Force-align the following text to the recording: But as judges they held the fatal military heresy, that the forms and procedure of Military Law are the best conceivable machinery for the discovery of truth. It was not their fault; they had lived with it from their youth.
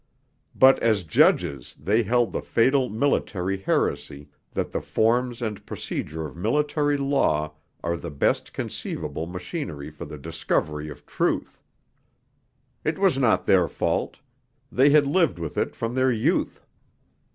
But 0.55 0.79
as 0.79 1.03
judges 1.03 1.75
they 1.79 2.01
held 2.01 2.31
the 2.31 2.41
fatal 2.41 2.89
military 2.89 3.59
heresy, 3.59 4.29
that 4.53 4.71
the 4.71 4.81
forms 4.81 5.43
and 5.43 5.63
procedure 5.63 6.25
of 6.25 6.35
Military 6.35 6.97
Law 6.97 7.53
are 7.83 7.95
the 7.95 8.09
best 8.09 8.51
conceivable 8.51 9.27
machinery 9.27 9.91
for 9.91 10.05
the 10.05 10.17
discovery 10.17 10.89
of 10.89 11.05
truth. 11.05 11.61
It 12.83 12.97
was 12.97 13.19
not 13.19 13.45
their 13.45 13.67
fault; 13.67 14.17
they 14.71 14.89
had 14.89 15.05
lived 15.05 15.37
with 15.37 15.55
it 15.55 15.75
from 15.75 15.93
their 15.93 16.11
youth. 16.11 16.65